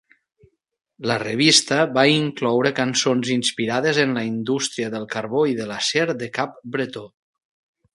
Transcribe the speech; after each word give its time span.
La 1.11 1.17
revista 1.23 1.77
va 1.99 2.05
incloure 2.13 2.73
cançons 2.81 3.31
inspirades 3.37 4.03
en 4.07 4.19
la 4.19 4.27
indústria 4.33 4.93
del 4.99 5.09
carbó 5.17 5.49
i 5.55 5.59
de 5.63 5.73
l'acer 5.75 6.13
de 6.25 6.35
Cap 6.41 6.63
Bretó. 6.77 7.11